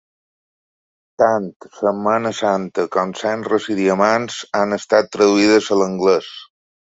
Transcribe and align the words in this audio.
Tant 1.21 1.43
"Setmana 1.79 2.31
Santa" 2.37 2.85
com 2.95 3.13
"Cendres 3.19 3.69
i 3.75 3.77
Diamants" 3.81 4.39
han 4.61 4.75
estat 4.79 5.13
traduïdes 5.19 5.69
a 5.69 5.79
l'anglès. 5.83 6.33